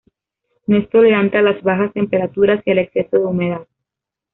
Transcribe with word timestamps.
No 0.65 0.77
es 0.79 0.89
tolerante 0.89 1.37
a 1.37 1.43
las 1.43 1.61
bajas 1.61 1.93
temperaturas 1.93 2.63
y 2.65 2.71
al 2.71 2.79
exceso 2.79 3.19
de 3.19 3.25
humedad. 3.25 3.67